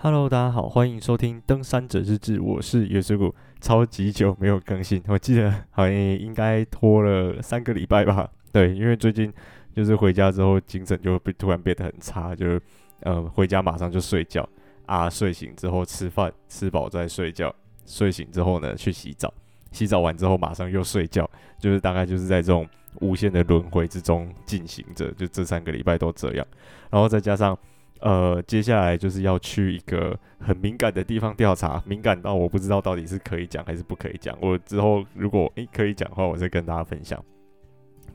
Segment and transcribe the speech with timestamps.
[0.00, 3.34] Hello，大家好，欢迎收听《登山者日志》，我是月水谷。
[3.60, 8.30] 超级久没有更新，我记得好像应该拖了三个礼拜吧。
[8.52, 9.32] 对，因为最近
[9.74, 12.62] 就是回家之后精神就被突然变得很差，就是
[13.00, 14.48] 呃回家马上就睡觉
[14.86, 17.52] 啊，睡醒之后吃饭，吃饱再睡觉，
[17.84, 19.34] 睡醒之后呢去洗澡，
[19.72, 21.28] 洗澡完之后马上又睡觉，
[21.58, 22.64] 就是大概就是在这种
[23.00, 26.46] 无限的轮回之中进行着，就这三个礼拜都这样，
[26.88, 27.58] 然后再加上。
[28.00, 34.36] 呃，接下来就是要去一个很敏感的地方调查，敏感到我不知道到底是可以讲还是不可以讲。
[34.40, 37.22] 我之后如果诶、可以讲的话，我再跟大家分享。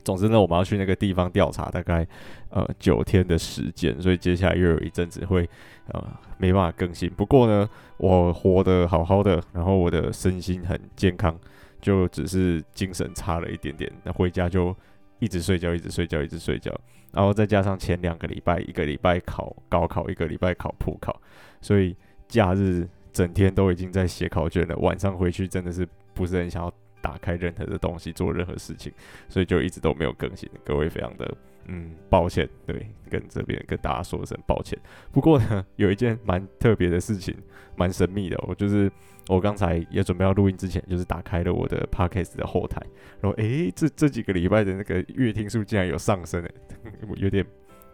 [0.04, 2.08] 总之呢，我们要去那个地方调查，大概
[2.50, 5.50] 呃九天的时间，所以接下来又有一阵子会
[5.88, 6.02] 呃
[6.38, 7.10] 没办法更新。
[7.10, 11.38] 不过呢，我活得好好的，然后我的身心很健康，
[11.82, 13.92] 就只是精神差了一点点。
[14.04, 14.76] 那回家就。
[15.24, 16.70] 一直睡觉，一直睡觉，一直睡觉，
[17.14, 21.18] 然后再加上前两个礼拜，一个礼拜考高考，一个礼拜考普考，
[21.62, 21.96] 所以
[22.28, 24.76] 假日整天都已经在写考卷了。
[24.80, 28.92] 晚上回去真的是不是很想要打开任何的东西做任何事情，
[29.30, 30.50] 所以就一直都没有更新。
[30.66, 31.34] 各位非常的
[31.68, 34.78] 嗯抱歉，对，跟这边跟大家说声抱歉。
[35.12, 37.36] 不过呢， 有一件蛮特别的事情，
[37.76, 38.92] 蛮神秘的，我就是。
[39.30, 42.82] 我刚才也准备要录音之前，就是打开了我的 podcast 的后台，
[43.22, 46.54] 然后诶，这这几个礼拜的那个阅听数竟然有上升诶，
[47.16, 47.46] 有点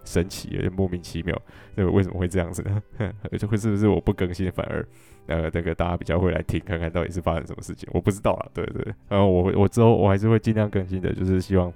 [0.03, 1.39] 神奇，有点莫名其妙。
[1.75, 2.81] 那为什么会这样子呢？
[3.37, 4.83] 就会是不是我不更新，反而
[5.27, 7.87] 呃那个大家比较会来听，看看到底是发生什么事情？
[7.93, 8.83] 我不知道啦，对对。
[9.07, 11.71] 然后我我之后我还是会尽量更新的，就是希望。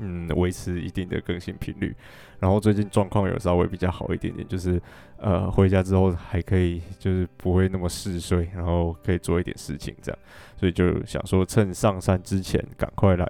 [0.00, 1.94] 嗯，维持一定的更新频率，
[2.38, 4.80] 然后最近状况有稍微比较好一点点，就是
[5.18, 10.18] 呃回家之后还可以，就是不会那么嗜睡，然后可以做一点事情这样，
[10.56, 13.26] 所以就想说趁上山之前赶快来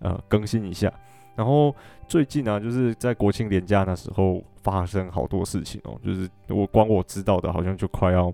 [0.00, 0.92] 呃更新一下。
[1.36, 1.74] 然后
[2.06, 8.30] 最近呢、啊，就是在国庆连假那时候发生好多事情哦，就是我光我知道的，好像就快要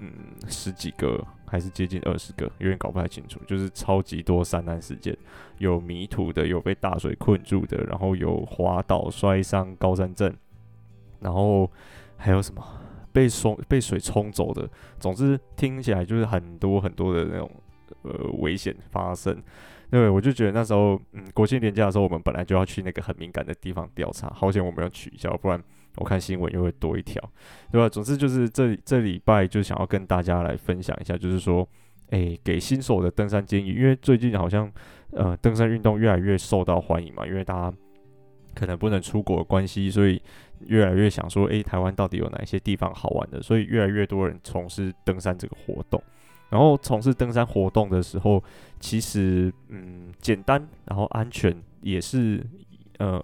[0.00, 0.12] 嗯
[0.48, 1.24] 十几个。
[1.50, 3.40] 还是接近二十个，有点搞不太清楚。
[3.44, 5.18] 就是超级多山难事件，
[5.58, 10.32] 有迷途的，有被大水困住的，然后有滑倒摔伤高山症，
[11.18, 11.68] 然后
[12.16, 12.64] 还有什么
[13.10, 14.70] 被冲被水冲走的。
[15.00, 17.50] 总之听起来就是很多很多的那种
[18.02, 19.36] 呃危险发生。
[19.90, 25.60] 对，我就觉得那时候嗯国庆连假的时候，我们本来就要去那个很敏感的地方调查，好险我们要取消，不然。
[25.96, 27.20] 我看新闻又会多一条，
[27.70, 27.88] 对吧？
[27.88, 31.68] 总之就是这这礼拜就想要跟大家来分享一下，就是说，
[32.10, 34.70] 诶，给新手的登山建议，因为最近好像
[35.10, 37.76] 呃登山运动越来越受到欢迎嘛，因为大家
[38.54, 40.22] 可能不能出国的关系，所以
[40.66, 43.42] 越来越想说，诶，台湾到底有哪些地方好玩的？
[43.42, 46.02] 所以越来越多人从事登山这个活动。
[46.50, 48.42] 然后从事登山活动的时候，
[48.78, 52.46] 其实嗯简单，然后安全也是。
[53.00, 53.18] 呃，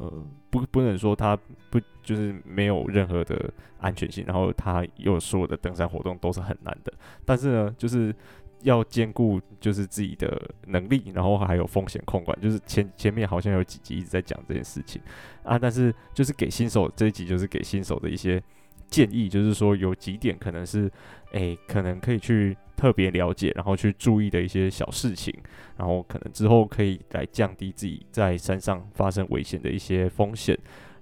[0.48, 1.38] 不，不能说它
[1.68, 6.90] 不就是没有任何的安全性，然后它又所有的登山活动都是很难的，
[7.26, 8.14] 但是呢，就是
[8.62, 15.02] 要兼顾就是自己的能力，然后还有风险控管，就是前前面好像有几集一直在讲这件事情
[15.42, 18.42] 啊，但是就是给新手这一集就是给新手的一些
[18.88, 20.90] 建议，就是说有几点可能是，
[21.32, 22.56] 诶，可能可以去。
[22.76, 25.34] 特别了解，然后去注意的一些小事情，
[25.78, 30.56] 然后可能之后可以来降低自己在山上发生危险的一些风险，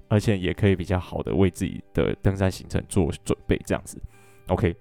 [0.07, 4.01] 而且也可以比较好的为自己的登山行程做准备，这样子。
[4.47, 4.75] OK，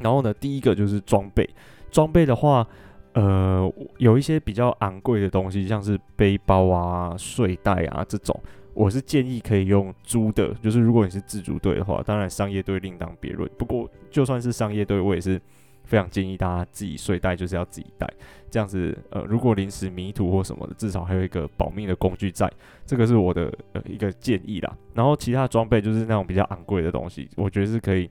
[0.00, 1.48] 然后呢，第一个就是装备，
[1.90, 2.66] 装备的话，
[3.12, 8.38] 呃，有一些比较昂贵的东西，像是背包啊、睡袋啊这种，
[8.74, 13.48] 我是建议可以用租的，就是如果你是自主队的话，当然商业队另当别论。
[13.56, 15.40] 不过就算是商业队，我也是。
[15.88, 18.06] 非常建议大家自己睡袋就是要自己带，
[18.50, 22.46] 这样子，呃，如果临时迷途或什么的，至少还有一个保命的工具在，
[22.84, 24.76] 这个是我的呃一个建议啦。
[24.92, 28.10] 然后其他装备就是那种比较昂贵的东西，我觉得是可以，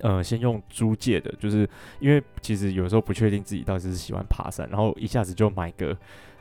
[0.00, 1.68] 呃，先用租借的，就是
[2.00, 5.96] 因为其实有时候不确定自己到底是喜欢爬山，然后一下子就买个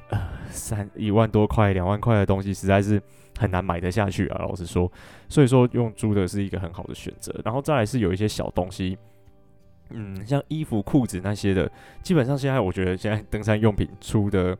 [0.09, 2.99] 呃 三一万多块、两万块的东西，实在是
[3.37, 4.39] 很难买得下去啊。
[4.39, 4.91] 老实说，
[5.27, 7.39] 所以说用租的是一个很好的选择。
[7.45, 8.97] 然后再来是有一些小东西。
[9.91, 11.71] 嗯，像衣服、裤子那些的，
[12.01, 14.57] 基本上现在我觉得现在登山用品出的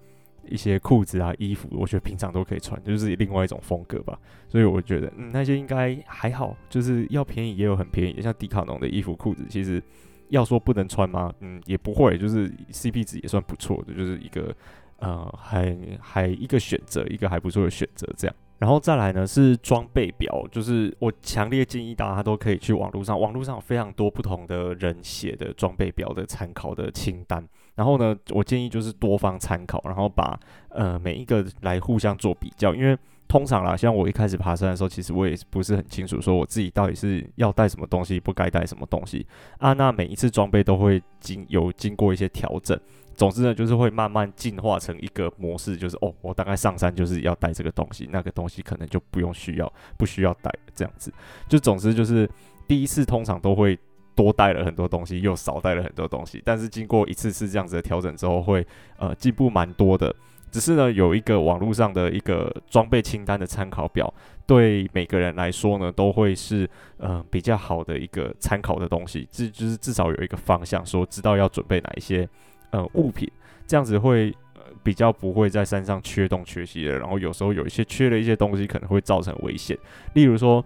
[0.47, 4.19] 一些裤子啊、衣服，我觉得平常都可以穿，就是另外一种风格吧。
[4.47, 9.81] 所以我觉得，嗯，那些应该还好，就是要便宜也有很便宜，像迪卡侬的衣服、裤子，其实
[10.29, 11.31] 要说不能穿吗？
[11.41, 14.55] 嗯，也不会，就是 CP 值也算不错的，就是一个
[14.97, 18.35] 呃，还还一个选择，一个还不错的选择这样。
[18.59, 27.43] 然后再来呢是装备表，就是我强烈建议大家都可以去网络上，网络上有非常多不同的人写的装备表的参考的清单，
[27.75, 30.37] 然后呢，我建议就是多方参考，然后把
[30.69, 32.97] 呃每一个来互相做比较，因为
[33.29, 39.25] 通常啦，像我一开始爬山的时候，其实我也不是很清楚说我自己到底是要带什么东西，不该带什么东西
[39.59, 39.71] 啊。
[39.71, 42.77] 那每一次装备都会经有经过一些调整，
[43.19, 51.13] 总之呢，就是会慢慢进化成一个模式，就是哦，我大概上山就是要带这个东西，那个东西可能就不用需要，不需要带这样子。
[51.47, 52.27] 就总之就是
[52.67, 53.77] 第一次通常都会。
[54.15, 58.67] 多带了很多东西，又少带了很多东西，但是经过一次次这样子的调整之后会，
[58.97, 60.13] 呃进步蛮多的。
[60.51, 64.13] 只是呢，有一个网络上的一个装备清单的参考表，
[64.45, 69.25] 对每个人来说呢，都会是呃比较好的一个参考的东西。
[69.31, 72.27] 至就是至少有一个方向，说知道要准备哪一些
[72.71, 73.29] 呃物品，
[73.67, 76.97] 这样子会呃比较不会在山上缺东缺西的。
[76.97, 79.77] 然后有时候有一些缺了一些东西，可能会造成危险，
[80.13, 80.63] 例如说。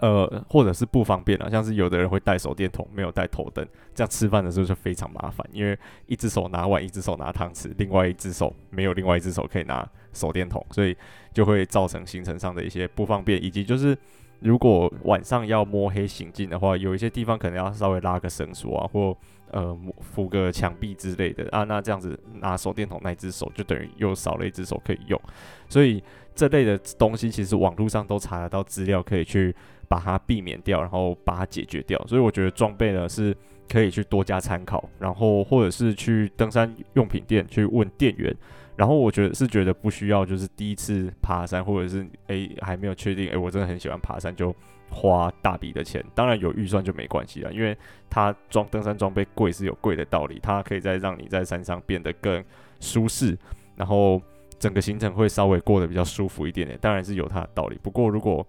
[0.00, 10.94] 呃，或者是不方便啊，像是有的人会带手电筒，没有带头灯，这样吃饭的时候就非常麻烦，因为一只手拿碗，一只手拿汤匙，另外一只手没有另外一只手可以拿手电筒，所以
[11.32, 13.96] 就会造成行程上的一些不方便，以及就是
[14.40, 19.16] 如果晚上要摸黑行进的话，有一些地方可能要稍微拉个绳索啊，或
[19.50, 25.20] 呃扶个墙壁之类的啊，那这样子拿手电筒那只手就等于又少了一只手可以用，
[25.68, 26.02] 所以
[26.34, 29.54] 这类的东西其实网络上都查得到资料，可以去。
[29.88, 33.32] 把它避免掉，然后把它解决掉，所以我觉得装备呢是
[33.68, 38.34] 可以去多加参考，然后或者是去登山用品店去问店员，
[38.74, 44.52] 然后我觉得是觉得不需要，就是第一次爬山或者是诶还没有确定诶，我真的很喜欢爬山就
[44.90, 47.76] 花大笔的钱，当然有预算就没关系了，因为
[48.08, 52.42] 它装登山装备贵是有贵的道理，它可以再让你在山上变得更
[52.80, 53.36] 舒适，
[53.76, 54.20] 然后
[54.58, 58.46] 整个行程会稍微过得比较舒服一点点，当然是有它的道理，不过如果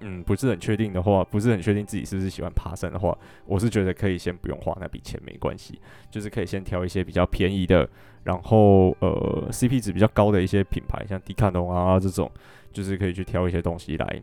[0.00, 5.78] 嗯，不是很确定的话，不是很确定自己是不是喜欢爬山的话，我是觉得可以先不用花那笔钱，没关系，
[6.10, 7.86] 就是可以先挑一些比较便宜的，
[8.24, 12.30] 然后呃 CP 值比较高的一些品牌，像迪卡侬啊这种，
[12.72, 14.22] 就是可以去挑一些东西来，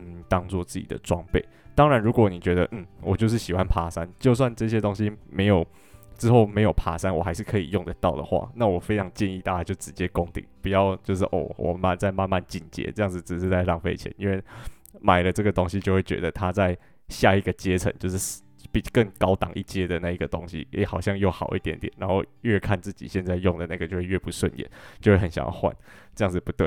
[0.00, 1.44] 嗯，当做自己的装备。
[1.74, 5.66] 当然，如果你觉得嗯，我就是喜欢爬山，就算这些东西没有
[6.16, 14.42] 之后没有爬山，我还是可以用得到的话，那我非常建议大家就直接攻顶，不要就是哦，我慢再慢慢进阶，这样子只是在浪费钱，因为。
[14.98, 16.76] 买了这个东西，就会觉得它在
[17.10, 18.40] 下一个阶层，就是
[18.72, 21.92] 比更高档一阶的那一个东西，也好像又好一点点。
[21.98, 24.66] 然后越看自己现在用的那个，就会越不顺眼，
[24.98, 25.70] 就会很想要换。
[26.14, 26.66] 这样子不对，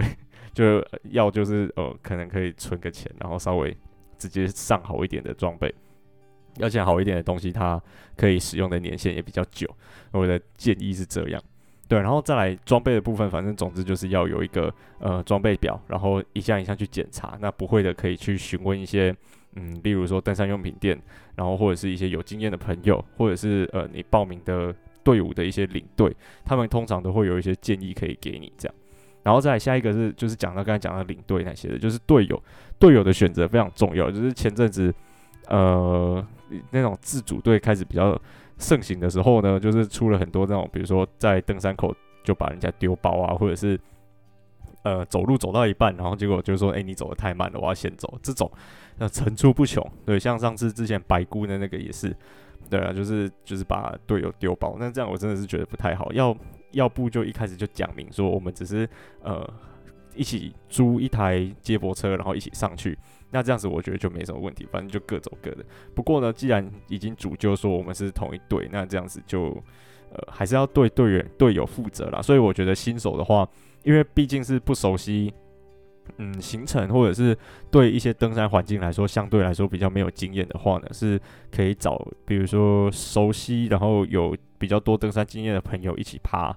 [0.54, 3.76] 就要就是呃，可能可以存个钱，然后稍微
[4.18, 5.74] 直接上好一点的装备，
[6.60, 7.82] 而且好一点的东西，它
[8.18, 9.68] 可以使用的年限也比较久。
[10.12, 11.42] 我的建议是这样。
[11.88, 17.36] 对，然后再来装备的部分，反正总之就是要有一个呃装备表，然后一项一项去检查。
[17.42, 19.16] 那不会的可以去询问一些，
[19.56, 21.02] 嗯，例如说登山用品店，
[21.36, 24.72] 然后或者是一些有经验的朋友，或者是呃你报名的
[25.04, 26.16] 队伍的一些领队，
[26.46, 28.76] 他们通常都会有一些建议可以给你这样。
[29.30, 32.44] 然后再下一个是就是讲到刚才讲到领队那些的，就是队友，
[32.80, 34.10] 队友的选择非常重要。
[34.10, 34.92] 就是前阵子
[35.48, 36.26] 呃
[36.72, 38.20] 那种自主队开始比较。
[38.62, 41.96] 盛行的时候呢，就是出了很多那种，比如说在登山口
[42.26, 43.80] 就把人家丢包啊，或者是
[44.84, 48.52] 呃走路走到一半，然后结果就是说：“哎、你走得太慢了，我要先走。”这种
[48.98, 49.82] 那层出不穷。
[50.06, 52.14] 对，像上次之前白姑的那个也是，
[52.70, 54.76] 对啊，就是就是把队友丢包。
[54.78, 56.12] 那这样我真的是觉得不太好。
[56.12, 56.36] 要
[56.72, 58.88] 要不就一开始就讲明说，我们只是
[59.22, 59.48] 呃
[60.16, 62.98] 一起租一台接驳车，然后一起上去。
[63.32, 65.64] 那这样子我觉得就没什么问题，反正就各走各的。
[65.94, 69.50] 不过呢，既然已经主就说我们是同一队，那这样子就
[70.12, 72.22] 呃还是要对队员队友负责啦。
[72.22, 73.48] 所以我觉得新手的话，
[73.84, 75.32] 因为毕竟是不熟悉
[76.18, 77.38] 嗯行程，或者是
[77.70, 86.56] 对一些登山环境来说相对来说比较没有经验的话呢，是可以找比如说熟悉然后有比较多登山经验的朋友一起爬，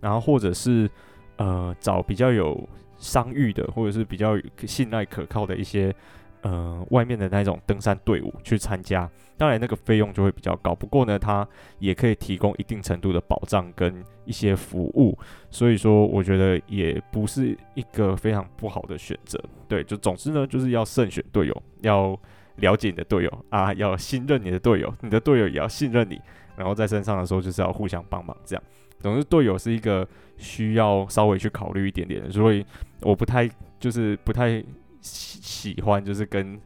[0.00, 0.90] 然后或者是
[1.36, 2.68] 呃找比较有。
[2.96, 4.34] 商誉的，或者是比较
[4.66, 5.94] 信赖可靠的一些，
[6.42, 10.74] 呃，外面的那种登山队伍去参加，当然那个费用就会比较高。
[10.74, 11.46] 不过呢，它
[11.80, 15.18] 也可以提供一定程度的保障跟一些服务，
[15.50, 19.38] 所以说我觉得也不是一个非常不好的选择。
[19.68, 22.18] 对，就总之呢，就是要慎选队友，要
[22.56, 26.18] 了解你的队友啊，要信任你的队友，你的队友也要信任你。
[26.56, 28.62] 然后在山上的时候，就是要互相帮忙，这样。
[29.00, 30.06] 总之，队友是一个
[30.38, 32.64] 需要稍微去考虑一点点的，所以
[33.02, 33.46] 我不太
[33.78, 34.64] 就是不太
[35.00, 36.58] 喜喜欢就是跟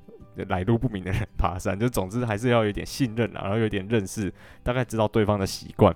[0.47, 1.77] 来路不明的人爬山。
[1.77, 5.93] 就总之还是要有点信任啊，然后有点认识，大概知道对方的习惯，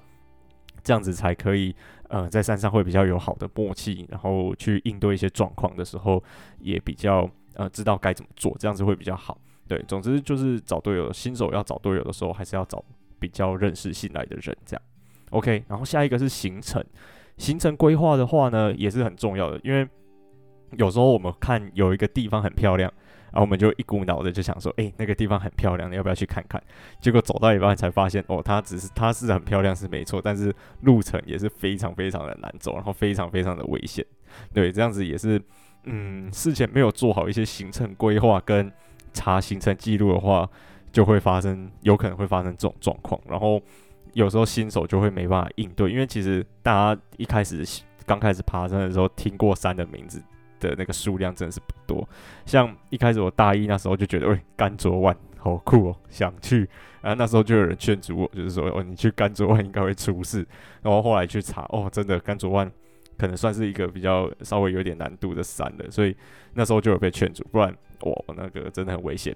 [0.83, 1.73] 这样子才可以
[2.09, 6.21] 呃在山上会比较有好的默契，然后去应对一些状况的时候
[6.59, 9.39] 也比较呃知道该怎么做，这样子会比较好。
[9.69, 12.85] 对，总之就是找队友，新手要找队友的时候还是要找
[13.23, 14.83] 比较认识信赖的人，这样。
[15.31, 16.85] OK，然后下一个是行程，
[17.37, 19.89] 行程规划的话呢，也是很重要的，因为
[20.73, 22.93] 有时候我们看有一个地方很漂亮。
[23.33, 26.63] 然后我们就一股脑的就想说，哎，那个地方很漂亮，你要不要去看看？
[27.01, 34.05] 结果走到一半才发现，哦，它只是它是很漂亮是没错，但是路程也是非常非常的难走，然后非常非常的危险。
[34.53, 35.41] 对，这样子也是，
[35.85, 38.71] 嗯，事前没有做好一些行程规划跟
[39.15, 40.47] 查行程记录的话，
[40.93, 43.21] 就会发生有可能会发生这种状况。
[43.29, 43.61] 然后
[44.13, 47.65] 有时候新手就会没办法应对，因为其实大家一开始
[48.07, 50.23] 刚开始爬山的时候听过山的名字。
[50.63, 52.09] 的那个数量真的是不多，
[52.47, 56.59] 像一开始我大一那时候就觉得，喂，甘卓万好酷哦，想去。
[57.01, 60.47] 然后那时候就有人劝阻我，就是说，哦，你去甘卓万应该会出事。
[60.81, 62.71] 然后后来去查，哦，真的甘卓万
[63.19, 66.17] 可能算是一个比较稍微有点难度的山了，所以
[66.55, 69.35] 那时候就有被劝阻，不然我那个真的很危险。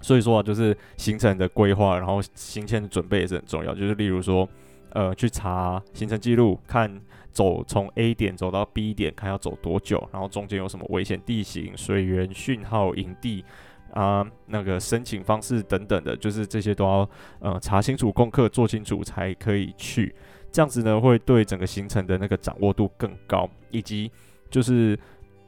[0.00, 4.48] 所以说啊，就是行程的规划，然后行前准备也是很重要，就是例如说，
[4.90, 7.00] 呃，去查行程记录，看。
[7.32, 13.44] 走从 A 点走到 B 点，看要走多久，然后中间有什么危险地形、水源、讯号、营地
[13.92, 20.12] 啊，那个申请方式等等的，就是这些都要呃查清楚功课，做清楚才可以去。
[20.50, 24.10] 这样子呢，会对整个行程的那个掌握度更高，以及
[24.50, 24.98] 就是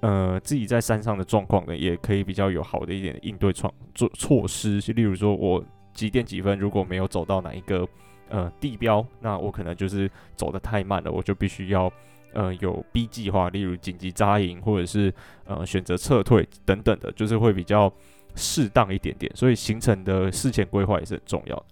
[0.03, 4.79] 呃自己在山上的状况呢，也可以比较有好的一点应对创做措施。
[4.93, 7.89] 例如说我几点几分如果没有走到哪一个。
[8.29, 11.93] 呃，地标，那我可能就是走得太慢了，我就必须要
[12.33, 15.13] 呃有 B 计划，例如紧急扎营，或者是
[15.45, 17.93] 呃选择撤退等等的，就是会比较
[18.35, 19.31] 适当一点点。
[19.37, 21.65] 所以行程的事前规划也是很重要的。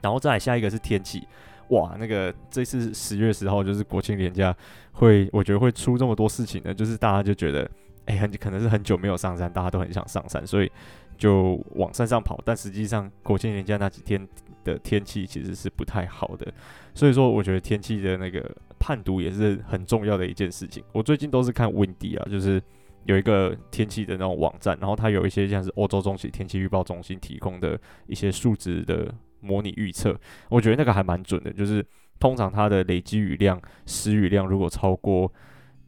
[0.00, 1.28] 然后再来下一个是天气，
[1.68, 4.54] 哇，那个这次十月十号就是国庆连假，
[4.92, 7.70] 会我觉得会出这么多事情呢，就是大家就觉得，
[8.06, 10.70] 哎，很可能是很久没有上山，大家都很想上山，所以
[11.16, 12.40] 就往山上跑。
[12.44, 14.26] 但实际上国庆连假那几天。
[14.66, 16.52] 的天气其实是不太好的，
[16.92, 18.44] 所以说我觉得天气的那个
[18.80, 20.82] 判读也是很重要的一件事情。
[20.90, 22.60] 我最近都是看 Windy 啊，就是
[23.04, 29.14] 有一个天气的那种网站，然后它有一些像是欧洲中心天气预报中心提供的一些数值的
[29.46, 31.52] 模拟预测，我觉得那个还蛮准的。
[31.52, 31.86] 就是
[32.18, 35.32] 通常它的累积雨量、时雨量如果超过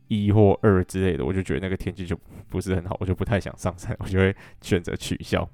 [0.06, 5.48] 一或二之类的，我就觉得那个天气就不是很好，我就不太想上山， 我就会选择取消。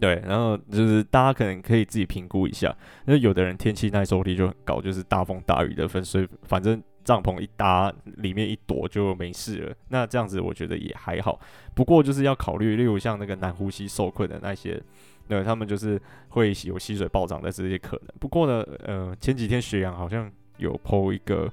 [0.00, 2.74] 对，然后就是大家可能可以自己评估一下，
[3.06, 9.76] 因为有的人天气耐受力就很高，就是大风大雨的分，所以反正帐篷一搭，里面一躲就没事了。
[9.90, 11.38] 那这样子我觉得也还好，
[11.74, 14.82] 不过就是要考虑，例如像那个难呼吸受困的那些，
[15.28, 18.08] 对，他们就是会有溪水暴涨的这些可能。
[18.20, 21.50] 不过呢，呃，前几天学阳好像有 po 一个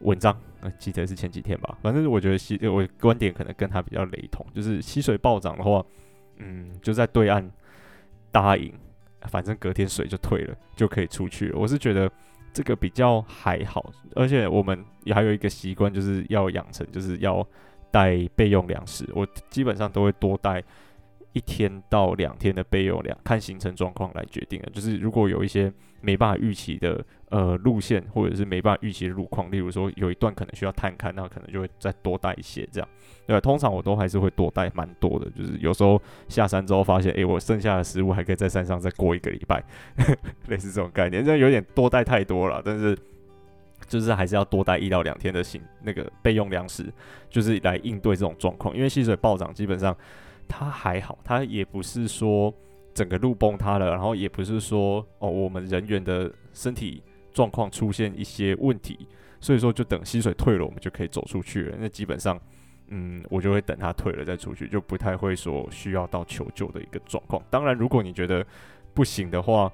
[0.00, 5.84] 文章，呃，记得是前几天吧，反正我觉得溪，我观点可能跟他比较雷同，就是溪水暴涨的话，
[6.38, 7.50] 嗯，就在对岸。
[8.34, 8.74] 答应，
[9.28, 11.56] 反正隔天水就退了，就可以出去了。
[11.56, 12.10] 我是觉得
[12.52, 17.46] 这个比较还好，而且我们也还有一个习惯，就是要养成，就是要
[17.92, 19.08] 带备用粮食。
[19.14, 20.60] 我基本上都会多带
[21.34, 24.70] 一天到两天的备用粮，看行程状况来决定的。
[24.70, 27.04] 就是如果有一些没办法预期的。
[27.30, 32.88] 呃，路线或者是没办法预期的路况，例如说有一段可能需要探勘，那可能就会再多带一些这样。
[33.26, 39.60] 对，通常我都还是会多带蛮多的，就是有时候下山之后发现，诶、我剩下的食物还可以在山上再过一个礼拜，
[40.46, 42.62] 类似这种概念，这有点多带太多了。
[42.64, 42.96] 但是
[43.88, 46.86] 就是还是要多带一到两天的行那个备用粮食，
[47.28, 48.76] 就是来应对这种状况。
[48.76, 49.96] 因为溪水暴涨，基本上
[50.48, 52.52] 它还好，它也不是说
[52.92, 57.02] 整个路崩塌了，然后也不是说哦我们人员的身体。
[57.34, 59.08] 状况出现一些问题，
[59.40, 61.76] 所以说就等溪水退了，我们就可以走出去了。
[61.80, 62.40] 那基本上，
[62.86, 67.42] 嗯，我就会等它退了再出去，就不太会说需要到求救的一个状况。
[67.50, 68.46] 当然，如果你觉得
[68.94, 69.68] 不行的话，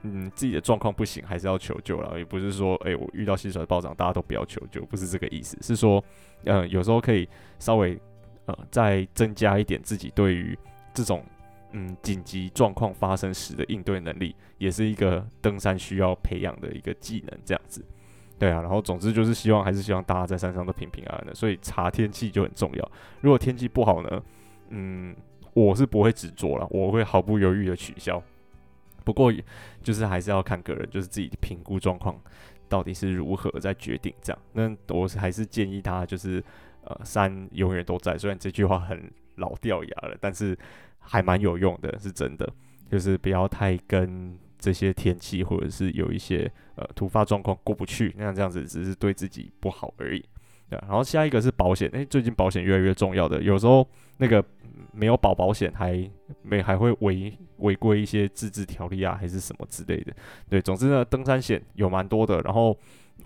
[0.00, 2.18] 嗯，自己的状况不行，还是要求救了。
[2.18, 5.58] 也不是说，诶、我遇到溪水暴涨，大家都不要求救，不是这个意思。
[5.60, 6.02] 是说，
[6.44, 7.28] 呃，有时候可以
[7.58, 8.00] 稍微
[8.46, 10.58] 呃再增加一点自己对于
[10.92, 11.24] 这种。
[11.76, 17.84] 嗯，紧急状况发生时的应对能力，也是一个登山需要培养的一个技能，这样子。
[18.38, 21.34] 对啊，然后总之就是希望，还是希望大家在山上都平平安安的。
[21.34, 22.92] 所以查天气就很重要。
[23.20, 24.22] 如果天气不好呢，
[24.68, 25.16] 嗯，
[25.52, 28.22] 我是不会只做了，我会毫不犹豫的取消。
[29.02, 29.32] 不过
[29.82, 32.16] 就是还是要看个人，就是自己评估状况
[32.68, 34.40] 到底是如何再决定这样。
[34.52, 36.40] 那我是还是建议他就是，
[36.86, 38.16] 呃，山永远都在。
[38.16, 40.56] 虽然这句话很老掉牙了，但是。
[41.06, 42.50] 还蛮有用的，是真的，
[42.90, 50.24] 就是不要太跟这些天气或者是有一些呃突发状况过不去，那样这样子只是对自己不好而已。
[50.70, 53.86] 对，然后下一个是保险，诶，最近保险越来越重要的，有时候
[54.16, 54.42] 那个
[54.94, 56.10] 没有保保险还
[56.40, 60.14] 没还会违违规一些自治条例啊，还是什么之类的。
[60.48, 62.40] 对，总之呢，登山险有蛮多的。
[62.40, 62.74] 然后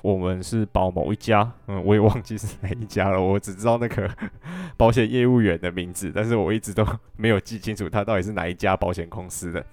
[0.03, 4.09] 我们是保某一家，嗯，我也忘记是哪一家了，我只知道那个
[4.77, 6.87] 保险业务员的名字，但是我一直都
[7.17, 9.65] 没有记清楚他到底是哪一家保险公司的。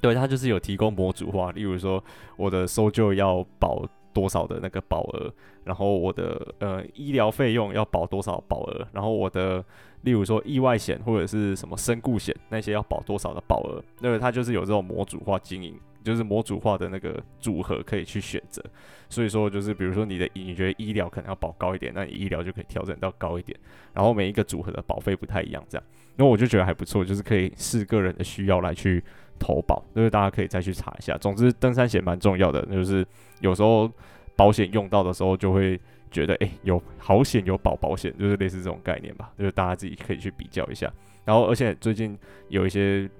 [0.00, 2.02] 对，他就是有提供模组化，例如说
[2.36, 5.32] 我的搜救要保多少的那个保额，
[5.64, 9.64] 然后我的呃医疗费用要保多少保额，然后我的
[10.02, 18.62] 例如说意外险或者是什么身故险那些要保多少的保额，那个他就是有这种模组化经营，就是模组化的那个组合可以去选择。
[19.08, 23.58] 所以说就是比如说你的你觉得医疗可能要保高一点，那你医疗就可以调整到高一点，
[23.92, 29.02] 然后每一个组合的保费不太一样，这样，那我就觉得还不错，就是可以视个人的需要来去。
[29.38, 31.18] 投保，就是大家可以再去查一下。
[31.18, 33.04] 总之，登山险蛮重要的，就是
[33.40, 33.90] 有时候
[34.36, 35.80] 保险用到的时候，就会
[36.12, 39.32] 觉得，诶、有好险有保保险，就是类似这种概念吧。
[39.36, 40.88] 就是大家自己可以去比较一下。
[41.24, 42.16] 然后，而且最近
[42.50, 43.10] 有一些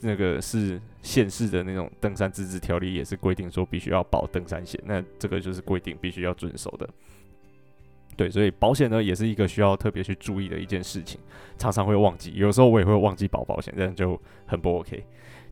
[0.00, 4.80] 那个是县市的那种登山自治条例，也是规定说必须要保登山险。
[4.84, 6.88] 那这个就是规定必须要遵守的。
[8.16, 11.18] 对，所以保险呢，也是一个需要特别去注意的一件事情，
[11.56, 12.32] 常常会忘记。
[12.34, 15.02] 有时候我也会忘记保保险，这样就很不 OK。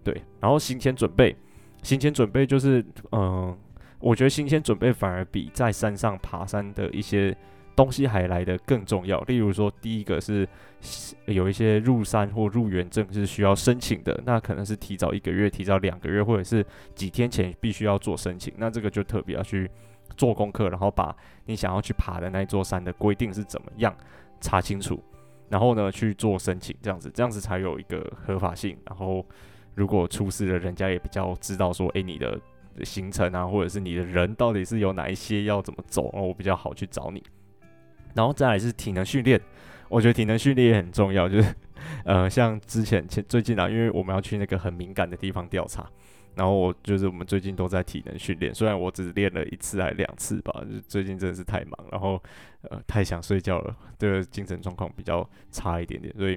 [0.05, 1.35] 对，然后行前准备，
[1.83, 3.57] 行前准备就是，嗯、
[4.01, 7.35] 我觉得行前准备反而比在山上爬山的一些
[7.79, 9.21] 东西还来得更重要。
[9.21, 10.49] 例如说，第一个是
[11.27, 16.67] 有一些入山或入园证是需要申请的，那可能是提早一个月、提早两个月，或者是
[16.97, 18.53] 几天前必须要做申请。
[18.57, 19.71] 那这个就特别要去
[20.17, 21.15] 做功课，然后把
[21.47, 23.97] 你想要去爬的那一座山的规定是怎么样
[24.41, 25.01] 查清楚，
[25.49, 29.25] 然后呢去做申请，这样子，这样子才有一个合法性，然后。
[29.75, 32.37] 如果出事了，人家也比较知道说，诶、你的
[32.83, 37.23] 行程啊，或者是你的人到底是有哪一些要怎么走，然后我比较好去找你。
[38.19, 39.41] 然后再来是体能训练，
[39.89, 41.55] 我觉得体能训练也很重要，就是
[42.05, 45.89] 呃，像之前前最近啊，因为我们要去那个很敏感的地方调查，
[46.35, 52.21] 然后我就是我们最近都在体能训练，虽然我只练了一次还两次吧，就最近真的是太忙，然后
[52.63, 56.37] 呃太想睡觉了，这个，精神状况比较差一点点，所以。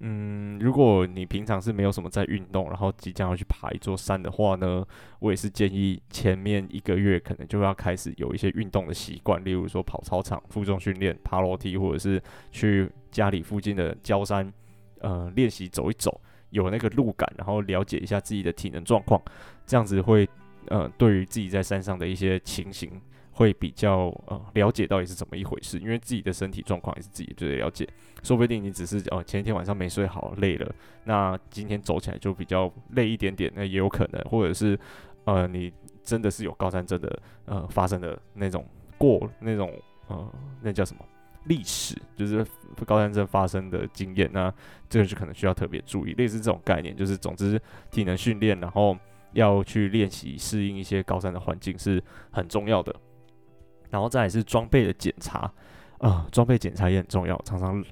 [0.00, 4.86] 嗯，如果你平常是没有什么在运动，然后即将要去爬一座山的话呢，
[5.18, 12.22] 我也是建议前面一个月可能就要开始有一些运动的习惯，例如说跑操场、负重训练、爬楼梯，或者是
[12.52, 14.52] 去家里附近的郊山，
[15.00, 16.20] 呃，练习走一走，
[16.50, 19.20] 有那个路感，然后了解一下自己的体能状况，
[19.66, 20.28] 这样子会，
[20.68, 22.88] 呃，对于自己在山上的一些情形。
[23.38, 27.88] 会比较呃了解到底是怎么一回事，因为自己的身体状况也是自己最了解。
[28.24, 30.74] 说不定你只是哦、前一天晚上没睡好累了，
[31.04, 34.76] 那今天走起来就比较累一点点，那也有可能，或者是
[35.24, 35.72] 呃你
[36.02, 38.66] 真的是有高山症的呃发生的那种
[38.98, 39.72] 过那种
[40.08, 41.04] 呃那叫什么
[41.44, 42.44] 历史，就是
[42.84, 44.52] 高山症发生的经验，那
[44.88, 46.12] 这个就可能需要特别注意。
[46.14, 47.56] 类似这种概念，就是总之
[47.92, 48.98] 体能训练，然后
[49.30, 52.92] 要去练习适应一些高山的环境是很重要的。
[53.90, 55.50] 然后再来是装备的检查，
[55.98, 57.84] 啊、装备检查也很重要，常常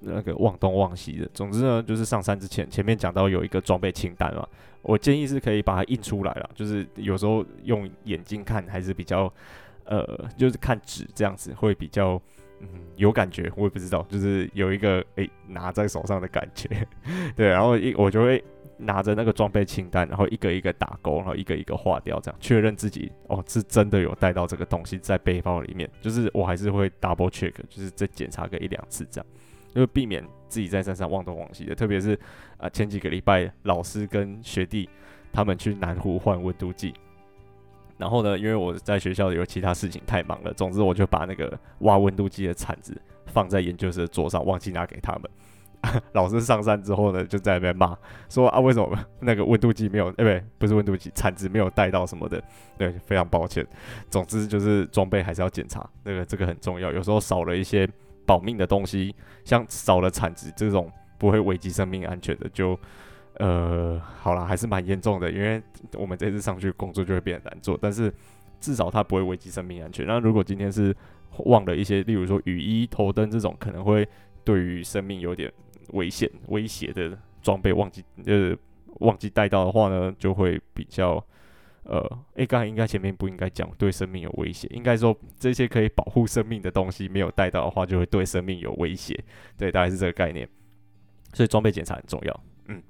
[0.00, 1.28] 那个忘东忘西的。
[1.32, 4.46] 总之呢，就是上山之前，前面讲到有一个装备清单嘛，
[4.82, 9.32] 我建议是可以把它印出来了，就是有时候用眼睛看还是比较，
[9.84, 10.04] 呃，
[10.36, 12.20] 就是看纸这样子会比较，
[12.60, 13.50] 嗯，有感觉。
[13.56, 16.68] 我也不知道，就是有一个诶、拿在手上的感觉，
[17.36, 18.42] 对，然后一我就会。
[18.84, 25.88] 拿着那个装备清单，然后一个一个打勾，然后一个一个划掉，这样确认自己哦是真的有带到这个东西在背包里面。
[26.00, 29.26] 就是我还是会 double check，就是再检查个一两次这样，
[29.74, 31.74] 因为避免自己在山上忘东忘西的。
[31.74, 32.18] 特别是
[32.58, 34.88] 啊、前几个礼拜老师跟学弟
[35.32, 36.94] 他们去南湖换温度计，
[37.98, 45.22] 然后呢，因为我在学校有其他事情太忙了，总之我就把那个挖温度计的铲子放在研究室的桌上，忘记拿给他们。
[46.14, 47.96] 老师上山之后呢，就在那边骂
[48.28, 50.08] 说啊，为什么那个温度计没有？
[50.10, 52.40] 哎，不对，不是温度计，铲子没有带到什么的。
[52.78, 53.66] 对，非常抱歉。
[54.08, 56.92] 总之就是装备还是要检查，那个这个很重要。
[56.92, 57.88] 有时候少了一些
[58.24, 59.12] 保命的东西，
[59.44, 62.78] 像少了铲子这种不会危及生命安全的，就
[63.38, 65.28] 呃，好啦，还是蛮严重的。
[65.32, 65.60] 因为
[65.94, 68.12] 我们这次上去工作就会变得难做，但是
[68.60, 70.06] 至少它不会危及生命安全。
[70.06, 70.94] 那如果今天是
[71.38, 74.08] 忘了一些，例如说雨衣、头灯这种，可能会
[74.44, 75.52] 对于生命有点。
[75.92, 78.54] 危险、威胁的装备忘记呃
[79.00, 81.24] 忘记带到的话呢，就会比较
[81.84, 81.98] 呃，
[82.34, 89.18] 诶，刚才应该前面不应该讲对生命有威胁，应该说这些可以保护生命的东西没有带到的话，就会对生命有威胁。
[89.56, 90.48] 对，大概是这个概念。
[91.32, 92.40] 所以装备检查很重要。
[92.68, 92.80] 嗯，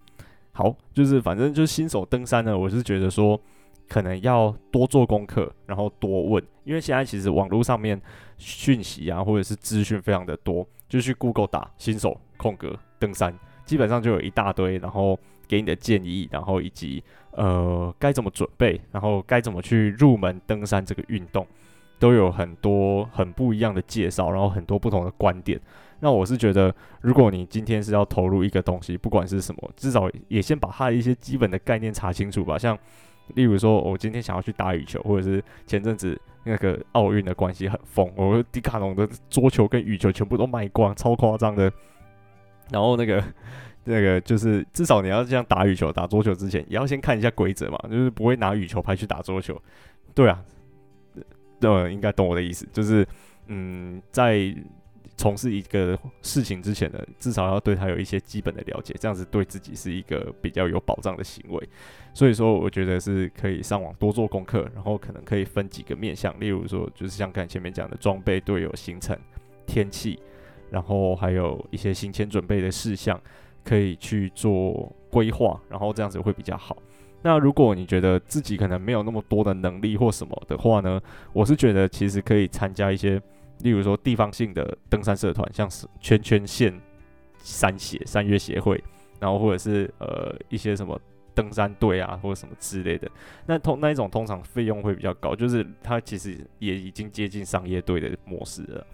[0.52, 3.40] 好，就是反正就是新手登山呢，我是觉得说
[3.88, 7.98] 可能要多做功课，然后多问，因为现在其实网络上面
[8.36, 12.20] 讯息啊或者是资讯非常的多，就去 Google 打新手。
[12.36, 13.32] 空格登山，
[13.64, 17.00] 基本上就有一大堆，然后给你的建议，然后以及
[17.30, 21.46] 呃该怎么准备，然后该怎么去入门登山这个运动，
[22.00, 25.60] 都有很多很不一样的介绍，然后很多不同的观点。
[26.00, 32.58] 那我是觉得，如果你今天是要投入一个东西，不管是什么，至少也先把它的一些基本的概念查清楚吧。
[32.58, 32.76] 像，
[33.34, 41.72] 例如说，我今天想要去打羽球，或者是前阵子那个奥运的关系很疯，我迪卡侬的桌球跟羽球全部都卖光，超夸张的。
[42.70, 43.22] 然后那个
[43.84, 49.60] 那个就是，至少你要这样打羽球、打桌球之前，也要先看一下规则嘛，就是不会拿羽球拍去打桌球。
[50.14, 50.42] 对啊，
[51.60, 53.06] 对，应该懂我的意思，就是
[53.46, 54.54] 嗯，在。
[55.16, 61.68] 从事一个事情之前呢，至少要对他有一些基本的了解，这样子对自己是一个比较有保障的行为。
[62.12, 69.16] 所以说，我觉得是可以上网多做功课，然后可能可以分几个面向，例如说，就是像刚才前面讲的装备、队友、行程、
[69.66, 70.18] 天气，
[70.70, 73.20] 然后还有一些行前准备的事项，
[73.64, 76.76] 可以去做规划，然后这样子会比较好。
[77.22, 81.00] 那如果你觉得自己可能没有那么多的能力或什么的话呢，
[81.32, 83.22] 我是觉得其实可以参加一些。
[83.62, 86.78] 例如说，地方性的登山社团，像是圈圈线
[87.38, 88.82] 山协、山岳协会，
[89.20, 91.00] 然后或者是呃一些什么
[91.34, 93.08] 登山队啊，或者什么之类的。
[93.46, 98.86] 那通那一种通常费用会比较高，就是它其实也已经接近商业队的模式了。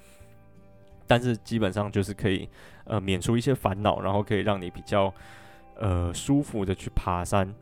[1.07, 2.47] 但是基本上就是可以
[2.85, 5.13] 呃免除一些烦恼，然后可以让你比较
[5.77, 7.53] 呃舒服的去爬山。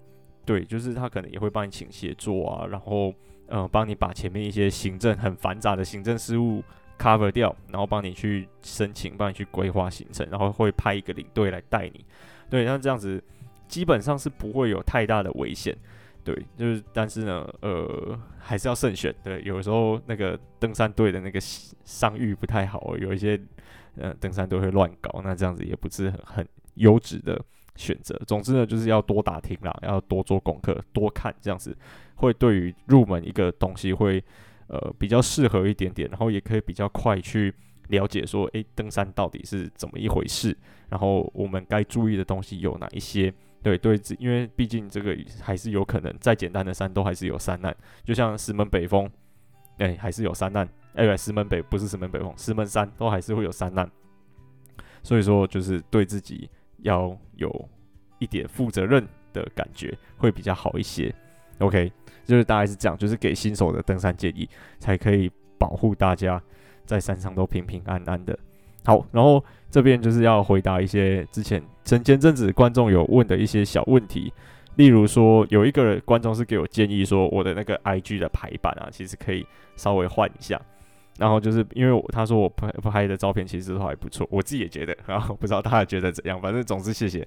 [0.44, 3.14] 对，就是他可能也会帮你请协作啊，然后
[3.46, 6.62] 呃帮你把前面一些行政很繁杂的行政事务。
[6.98, 12.04] Cover 掉，然后帮你去申请，帮你去规划行程，然后会派一个领队来带你。
[12.48, 13.22] 对，那这样子
[13.68, 15.76] 基本上是不会有太大的危险。
[16.24, 19.14] 对，就是但是呢，呃，还是要慎选。
[19.22, 23.40] 对，有时候那个登山队的那个商誉不太好，有一些
[23.96, 27.40] 呃登山队会乱搞，那这样子也不是很很优质的
[27.76, 28.20] 选择。
[28.26, 31.76] 总之呢，就是要多打听啦，要多做功课，多看，这样子
[32.16, 34.22] 会对于入门一个东西会。
[34.68, 37.54] 呃，比较适合一点点，然后也可以比较快去
[37.88, 40.56] 了解说，诶，登山到底是怎么一回事，
[40.88, 43.32] 然后我们该注意的东西有哪一些？
[43.62, 49.10] 对对，因为毕竟这个还是有可能，再简单的山都还是有山难，就像石门北峰，
[49.78, 53.90] 诶，还是有山难，诶，石门北不是石门北峰，石门山都还是会有山难，
[55.02, 56.48] 所以说就是对自己
[56.78, 57.68] 要有
[58.18, 61.12] 一点负责任的感觉会比较好一些。
[61.58, 61.92] OK。
[62.24, 64.48] 就是大概是这样，就是给新手的登山建议，
[64.80, 66.42] 才可以保护大家
[66.84, 68.36] 在山上都平平安安的。
[68.84, 69.40] 好，然后
[69.70, 74.32] 这边就是要回答一些之前前前阵子观众有问的一些小问题，
[74.74, 80.60] 例如说有一个观众是给我建议说，我的那个 IG 的排版啊，其实可以稍微换一下。
[81.18, 87.26] 然后就是因为我他说我拍拍的照片其实都还不错，我自己也觉得，然后不知道大家觉得怎样，反正总之谢谢。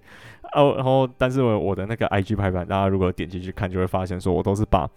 [0.54, 4.88] 哦，然后但是我我的那个 IG 排版，大家如果点进去看，就会发现说我都是把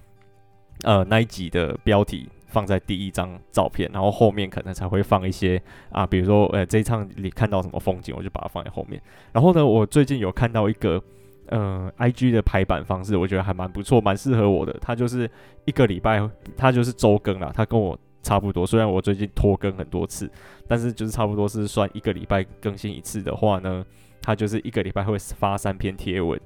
[0.82, 9.00] 呃那一集的标题放在第一张照片，然后后面可能才会放一些啊，比如说呃这一趟你看到什么风景，我就把它放在后面。
[9.32, 11.02] 然后呢，我最近有看到一个
[11.48, 14.76] 呃 IG 的排版方式，我觉得还蛮不错，蛮适合我的。
[14.82, 15.30] 它就是
[15.64, 16.28] 一个礼拜，
[16.58, 17.98] 它就是周更啦，它跟我。
[18.22, 20.30] 差不多，虽然我最近拖更很多次，
[20.68, 23.84] 但是就是差不多是算一个礼拜更新一次的话呢，
[24.22, 26.40] 它就是一个礼拜会发三篇贴文，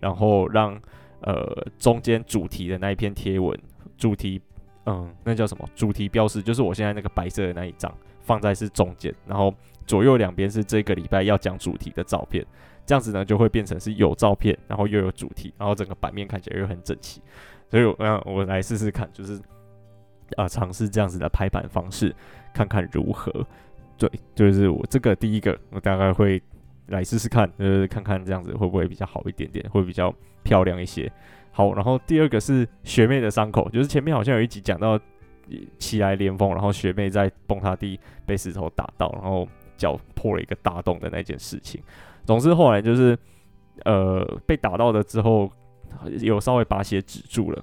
[0.00, 0.78] 然后让
[1.20, 3.56] 呃中间主题的那一篇贴文
[3.96, 4.42] 主题，
[4.86, 5.64] 嗯，那叫什么？
[5.76, 9.54] 主题标识就是我现在那个白色的那一张放在是中间，然后
[9.86, 12.44] 左右两边是这个礼拜要讲主题的照片，
[12.84, 17.22] 这样子呢就会变成是有照片，然后又有主题，然后整个版面看起来又很整齐，
[17.70, 19.40] 所以我让我来试试看，就是。
[20.36, 22.14] 啊，尝试这样子的排版方式，
[22.52, 23.32] 看看如何。
[23.98, 26.42] 对，就是我这个第一个，我大概会
[26.86, 31.10] 来试试看，就是看看这样子会不会比较好一点点，会比较漂亮一些。
[31.52, 34.98] 好，然后第二个是学妹的伤口，就是前面好像有一集讲到
[35.78, 41.82] 起来连峰，然后学妹在崩塌地被石头打到，然后脚破了一个大洞的那件事情。
[42.24, 43.18] 总之后来就是
[43.84, 45.50] 呃被打到了之后，
[46.20, 47.62] 有稍微把血止住了。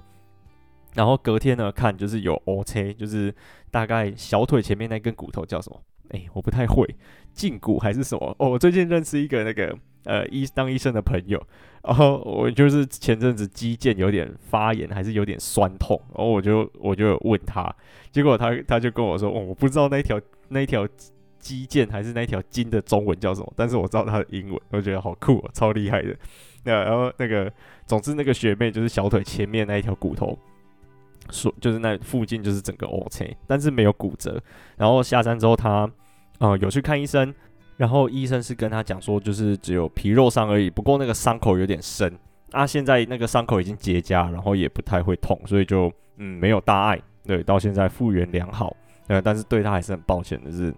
[0.98, 3.32] 然后隔天呢，看就是有 O C，就是
[3.70, 5.80] 大概小腿前面那根骨头叫什么？
[6.10, 6.84] 哎，我不太会，
[7.36, 8.34] 胫骨还是什么？
[8.40, 11.40] 哦，我最近认识一个那个呃医当医生的朋友，
[11.84, 17.72] 然后我就是前阵子肌腱有点发炎，还是有点酸痛，然后我就我就问他，
[18.10, 20.84] 结果他他就跟我说，哦，我不知道那条那条
[21.38, 26.16] 肌腱还是那条筋的中文叫什么，但是我知道它的英文，我觉得好酷哦，超厉害的。
[26.64, 27.52] 那然后那个，
[27.86, 30.36] 总之那个学妹就是小腿前面那一条骨头。
[31.30, 34.40] 说就是那附近就是整个 OK，但是没有骨折。
[34.76, 35.90] 然后下山之后他，
[36.38, 37.34] 他呃有去看医生，
[37.76, 42.12] 然后医生是跟他讲说，就是只有皮肉伤而已，不过那个伤口有点深，
[42.52, 48.74] 啊，现在那个伤口已经结痂，然后也不太会痛，所以就嗯没有大碍，对，到现在复原良好，
[49.06, 50.74] 呃，但是对他还是很抱歉的是，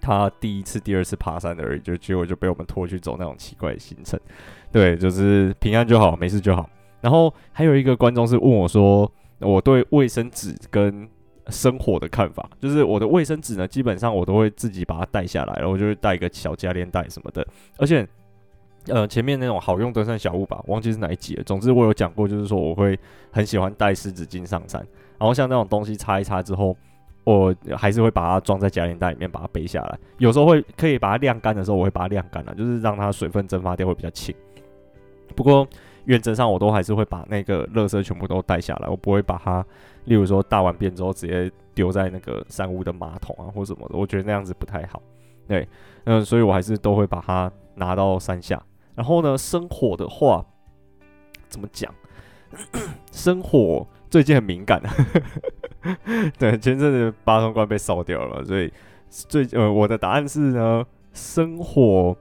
[0.00, 4.18] 他第一次、第二次爬山而已，就结果就被我们拖去走那种奇怪的行程，
[4.72, 6.68] 对，就是平安就好，没事就好。
[7.00, 11.08] 然后还有一个观众是问我说，我对卫生纸跟
[11.48, 17.44] 生火的看法，就是我的卫生纸呢，基本上我都会自己把它带下来，然后就会带一个小加链袋什么的。
[17.78, 18.06] 而且，
[18.86, 21.42] 呃，前面那种好用登山小物吧，忘记是哪一集了。
[21.42, 22.96] 总之我有讲过，就是说我会
[23.32, 24.80] 很喜欢带湿纸巾上山，
[25.18, 26.76] 然后像那种东西擦一擦之后，
[27.24, 29.98] 我还是会把它装在夹链袋里面，把它背下来。
[30.18, 34.34] 有时候会可以把它晾干的时候，我会把它晾干了，就是让它水分蒸发掉会比较轻。
[35.34, 35.66] 不过。
[36.04, 39.64] 原则上，我都还是会把那个垃圾全部都带下来，我不会把它，
[40.04, 45.02] 例如说大完便之后直接丢在那个山屋的马桶啊或什么的，我觉得那样子不太好。
[45.46, 45.68] 对，
[46.04, 48.62] 嗯，所以我还是都会把它拿到山下。
[48.94, 50.44] 然后呢，生火的话，
[51.48, 51.92] 怎么讲？
[53.12, 54.82] 生火最近很敏感，
[56.38, 58.72] 对，前阵子八通关被烧掉了，所以
[59.08, 62.16] 最呃，我的答案是呢，生火。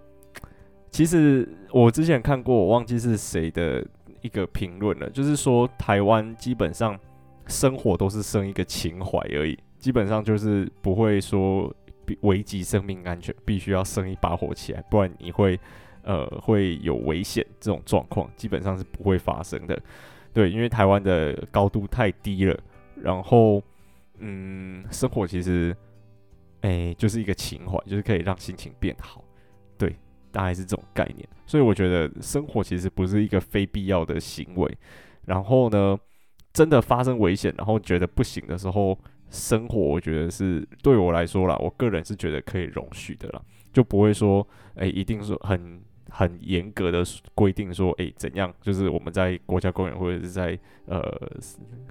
[0.91, 3.85] 其实我之前看过，我忘记是谁的
[4.21, 6.99] 一个评论了，就是说台湾基本上
[7.47, 11.73] 生活都是生一个情怀而已，基本上就是不会说
[12.21, 15.59] 危及生命安全，必须要生一把火起来，不然你会
[16.03, 19.79] 呃会有危险这种状况，基本上是不会发生的。
[20.33, 22.59] 对，因为台湾的高度太低了，
[22.95, 23.61] 然后
[24.17, 25.75] 嗯，生活其实
[26.61, 29.23] 哎就是一个情怀，就是可以让心情变好。
[30.31, 34.77] 大概是这种概念，所以我觉得生火其实不是一个非必要的行为。
[35.25, 35.97] 然后呢，
[36.53, 38.97] 真的发生危险，然后觉得不行的时候，
[39.29, 47.03] 生火，我觉得是对我来说啦，我个人是觉得可以容许的啦，就不会说，哎、欸，一定是很很严格的
[47.35, 51.01] 规定说，哎、欸，怎样，就是我们在国家公园或者是在呃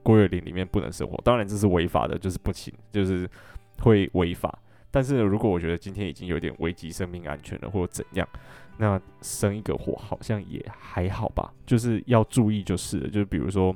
[0.02, 3.28] 国有林里面不能生活，当然这是违法的，就是不行，就是
[3.80, 4.58] 会违法。
[4.90, 8.26] 但是如果我觉得今天已经有点危及生命安全了，或者怎样，
[8.78, 11.52] 那生一个火好像也还好吧。
[11.66, 13.74] 就是要注意就是了，就是比如说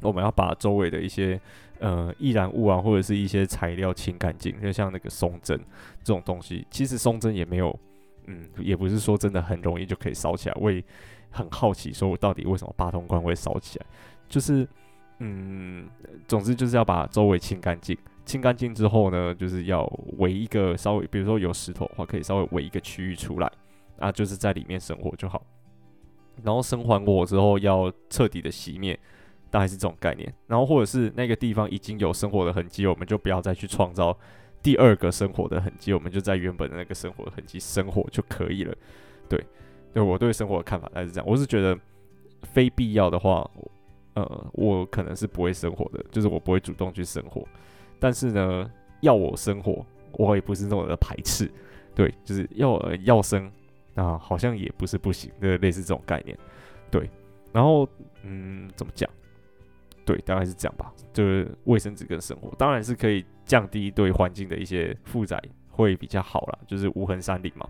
[0.00, 1.40] 我们要把周围的一些
[1.78, 5.56] 呃易燃物啊，或者是一些材料清干净，就像那个松针
[6.02, 7.78] 这种东西，其实松针也没有，
[8.26, 10.56] 嗯，也不是说真的很容易就可以烧起来。
[10.60, 10.82] 我也
[11.30, 13.86] 很好奇，说我到底为什么八通关会烧起来？
[14.28, 14.66] 就是
[15.18, 15.88] 嗯，
[16.26, 17.96] 总之就是要把周围清干净。
[18.24, 19.84] 清干净之后呢，就是要
[20.18, 23.50] 围一个稍微，比如说有石头的话，可以稍微围一个区域出来，
[23.98, 25.44] 啊，就是在里面生火就好。
[26.42, 28.98] 然后生完火之后要彻底的熄灭，
[29.50, 30.32] 大概是这种概念。
[30.46, 34.16] 然后或者是那个地方已经有生火的痕迹，我们就不要再去创造
[34.62, 38.74] 第二个生火的痕迹，我们就在原本的那个生火的痕迹生火就可以了。
[39.28, 39.44] 对，
[39.92, 41.78] 对我对生活的看法还是这样，我是觉得
[42.44, 43.48] 非必要的话，
[44.14, 47.46] 呃，我可能是不会生火的，就是我不会主动去生火。
[48.02, 48.68] 但是呢，
[49.00, 51.48] 要我生活，我也不是那么的排斥，
[51.94, 53.48] 对，就是要要生
[53.94, 56.36] 啊，好像也不是不行，对，类似这种概念，
[56.90, 57.08] 对。
[57.52, 57.88] 然后，
[58.24, 59.08] 嗯，怎么讲？
[60.04, 60.92] 对，大概是这样吧。
[61.12, 66.58] 就是卫生纸跟生活，当然是可以降低对环境的一些负载，会比较好啦。
[66.66, 67.68] 就是无痕山林嘛，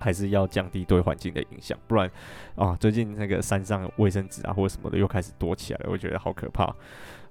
[0.00, 2.10] 还是要降低对环境的影响，不然
[2.56, 6.74] 啊，最近那个山上卫生纸啊或者什么的又开始多起来了，我觉得好可怕。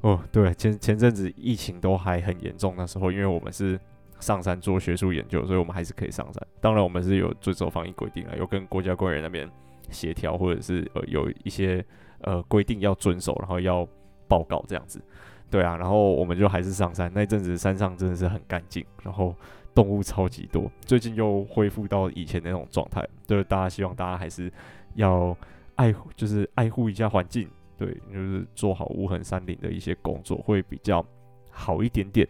[0.02, 3.80] 哦，对，前前阵子疫情都还很严重，那时候因为我们是
[4.19, 6.47] 上山做学术研究，所以我们还是可以上山。
[6.60, 9.49] 当然，我们是有遵守防疫规定啊，有跟国家官员那边
[9.89, 11.84] 协调，或者是呃有一些
[12.19, 13.88] 呃规定要遵守，然后要
[14.28, 15.02] 报告这样子。
[15.49, 17.12] 对啊，然后我们就还是上山。
[17.13, 19.36] 那阵子山上真的是很干净，然后
[19.73, 20.71] 动物超级多。
[20.81, 24.51] 最近又恢复到以前那种状态，就是大家希望大家还是
[24.95, 25.36] 要
[25.75, 27.49] 爱护，就是爱护一下环境。
[27.75, 31.05] 对，就是做好无痕山林的一些工作会比较
[31.49, 32.25] 好一点点。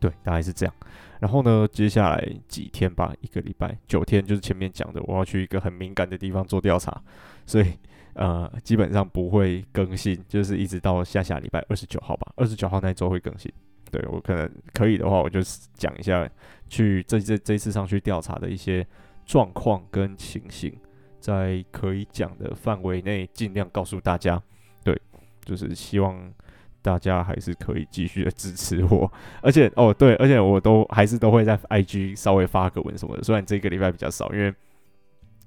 [0.00, 0.74] 对，大概是这样。
[1.20, 7.00] 然后呢，接下来几天吧，一个礼拜九天，就是前面讲的，我要去一个很敏感的地方做调查，
[7.46, 7.72] 所以
[8.14, 12.32] 呃，基本上不会更新，就是一直到下下礼拜二十九号吧。
[12.36, 13.50] 二十九号那周会更新。
[13.90, 15.40] 对，我可能可以的话，我就
[15.74, 16.28] 讲一下
[16.68, 18.86] 去这这这次上去调查的一些
[19.24, 20.72] 状况跟情形，
[21.20, 24.42] 在可以讲的范围内，尽量告诉大家。
[24.84, 24.98] 对
[25.44, 26.32] 就是希望
[26.80, 29.10] 大家还是可以继续的支持我，
[29.42, 33.22] 而且哦对，而且我都还是都会在 IG 稍微发个文什么的。
[33.22, 34.54] 虽然这个礼拜比较少，因为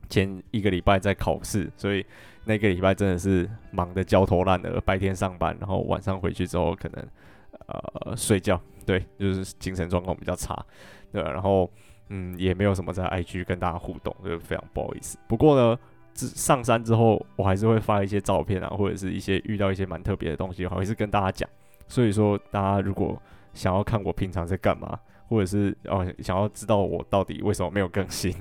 [0.10, 2.06] 前一个礼拜在考试，所以
[2.46, 4.82] 那个礼拜真的是忙得焦头烂额。
[4.82, 7.08] 白天上班，然后晚上回去之后可能
[7.68, 10.66] 呃睡觉，对，就是精神状况比较差，
[11.12, 11.70] 对，然后
[12.10, 15.18] 嗯，也没有什么在 IG 跟大家互动，就非常不好意思。
[15.28, 15.80] 不过呢，
[16.14, 21.50] 上山之后，我还是会发一些照片啊，或者是一些遇到一些蛮特别的东西，我还是跟大家讲。
[21.88, 23.22] 所以说，大家如果
[23.54, 28.34] 想要看我平常在干嘛，或者是哦想要知道我到底为什么没有更新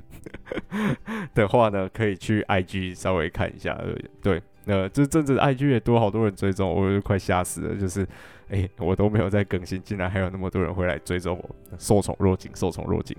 [1.34, 3.80] 的话呢，可以去 IG 稍微看一下。
[4.22, 7.74] 对，那这阵子 IG 也多好多人追踪，我就快吓死了。
[7.74, 8.06] 就是，
[8.48, 13.16] 哎、我都没有在更新，竟然还有那么多人会来追踪我，受宠若惊，受宠若惊。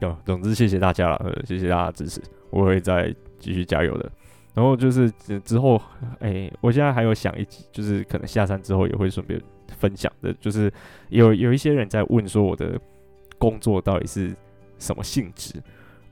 [0.00, 4.10] 有，总之谢谢大家了，呃，谢谢大家支持，我会再继续加油的。
[4.54, 5.10] 然后就是
[5.44, 5.80] 之后，
[6.20, 9.40] 哎、我现在还有想一集，就是可能下山之后也会顺便
[9.78, 10.72] 分享的，就是
[11.08, 12.80] 有有一些人在问说我的
[13.38, 14.34] 工作到底是
[14.78, 15.62] 什么性质，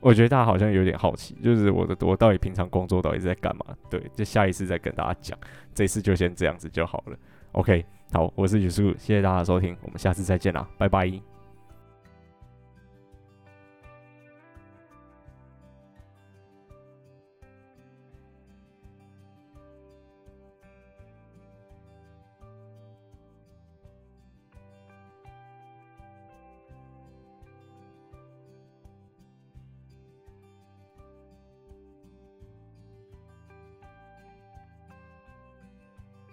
[0.05, 3.65] 我觉得大家好像有点好奇，就是我的我到底平常工作到底是在干嘛？
[3.89, 5.35] 对，就下一次再跟大家讲，
[5.73, 7.17] 这次就先这样子就好了。
[7.53, 11.34] OK，好，我是宇树，谢谢大家收听，我们下次再见啦，拜拜。